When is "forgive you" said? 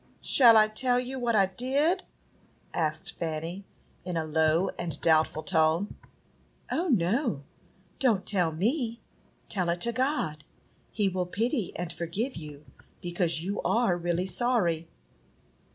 11.93-12.65